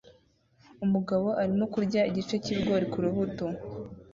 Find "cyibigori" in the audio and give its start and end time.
2.43-2.85